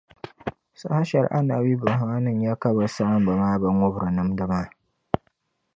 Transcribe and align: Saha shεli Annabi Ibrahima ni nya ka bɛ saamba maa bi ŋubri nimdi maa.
Saha 0.79 1.01
shεli 1.05 1.27
Annabi 1.37 1.69
Ibrahima 1.75 2.15
ni 2.21 2.31
nya 2.39 2.53
ka 2.61 2.69
bɛ 2.75 2.85
saamba 2.95 3.31
maa 3.39 3.59
bi 3.61 3.67
ŋubri 3.79 4.09
nimdi 4.15 4.43
maa. 4.51 4.67